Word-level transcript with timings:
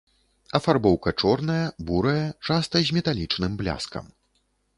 Афарбоўка, 0.59 1.13
чорная, 1.23 1.65
бурая, 1.89 2.25
часта 2.49 2.75
з 2.89 2.97
металічным 2.99 3.51
бляскам. 3.61 4.05